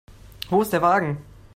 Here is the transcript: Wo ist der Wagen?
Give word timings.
Wo 0.49 0.63
ist 0.63 0.73
der 0.73 0.81
Wagen? 0.81 1.19